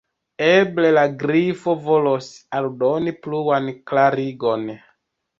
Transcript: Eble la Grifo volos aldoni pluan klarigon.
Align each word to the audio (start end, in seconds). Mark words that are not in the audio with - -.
Eble 0.43 0.89
la 0.93 1.01
Grifo 1.23 1.75
volos 1.89 2.29
aldoni 2.59 3.13
pluan 3.27 3.69
klarigon. 3.91 4.65